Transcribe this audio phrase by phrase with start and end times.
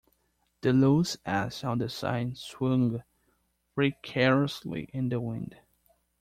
[0.61, 3.03] The loose S on the sign swung
[3.75, 5.57] precariously in the wind.